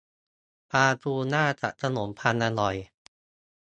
[0.71, 2.75] ปลาทูน่ากับขนมปังอร่อย